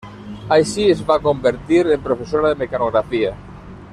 Així 0.55 0.85
es 0.93 1.03
va 1.09 1.17
convertir 1.27 1.83
en 1.97 2.03
professora 2.09 2.53
de 2.53 2.61
mecanografia. 2.65 3.35